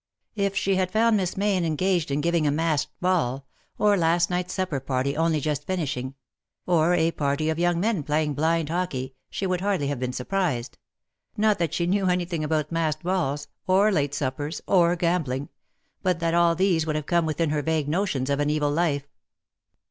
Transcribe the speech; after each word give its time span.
If 0.33 0.55
she 0.57 0.77
had 0.77 0.89
found 0.89 1.15
Miss 1.15 1.37
Mayne 1.37 1.63
engaged 1.63 2.09
in 2.09 2.21
giving 2.21 2.47
a 2.47 2.51
masked 2.51 2.91
ball— 3.01 3.45
or 3.77 3.95
last 3.95 4.31
night's 4.31 4.51
supper 4.51 4.79
party 4.79 5.15
only 5.15 5.39
just 5.39 5.67
277 5.67 6.13
finisliing— 6.15 6.15
or 6.65 6.95
a 6.95 7.11
party 7.11 7.49
of 7.51 7.59
young 7.59 7.79
men 7.79 8.01
playing 8.01 8.33
blind 8.33 8.69
hookey, 8.69 9.13
she 9.29 9.45
would 9.45 9.61
hardly 9.61 9.85
have 9.89 9.99
heen 9.99 10.11
surprised— 10.11 10.79
not 11.37 11.59
that 11.59 11.75
she 11.75 11.85
knew 11.85 12.07
anything 12.07 12.43
about 12.43 12.71
masked 12.71 13.03
balls— 13.03 13.47
or 13.67 13.91
late 13.91 14.15
suppers— 14.15 14.59
or 14.77 14.95
gambling— 14.95 15.49
but 16.01 16.17
that 16.17 16.33
all 16.33 16.55
these 16.55 16.87
would 16.87 16.95
have 16.95 17.05
come 17.05 17.27
within 17.27 17.51
her 17.51 17.61
vague 17.61 17.87
notions 17.87 18.31
of 18.31 18.39
an 18.39 18.49
evil 18.49 18.71
life. 18.71 19.07